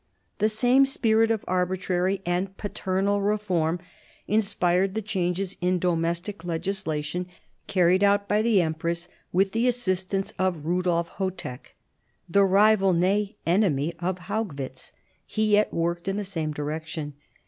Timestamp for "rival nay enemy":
12.43-13.93